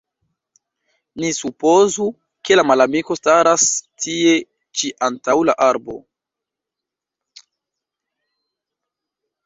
Ni 1.23 1.29
supozu, 1.39 2.07
ke 2.49 2.57
la 2.57 2.63
malamiko 2.71 3.19
staras 3.21 3.67
tie 4.07 4.33
ĉi 4.81 4.91
antaŭ 5.11 5.39
la 5.51 5.59
arbo. 5.69 6.03